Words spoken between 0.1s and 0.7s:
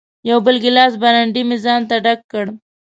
یو بل